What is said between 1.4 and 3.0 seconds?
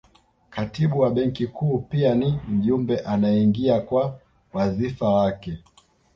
Kuu pia ni mjumbe